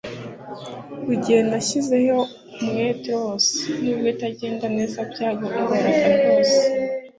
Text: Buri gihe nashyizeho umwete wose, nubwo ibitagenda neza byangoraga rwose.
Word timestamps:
Buri 1.03 1.17
gihe 1.25 1.39
nashyizeho 1.49 2.19
umwete 2.61 3.09
wose, 3.21 3.55
nubwo 3.81 3.99
ibitagenda 4.03 4.65
neza 4.77 4.97
byangoraga 5.11 5.75
rwose. 6.17 6.61